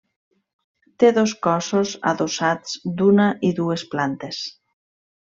[1.01, 4.41] Té dos cossos adossats d'una i dues plantes.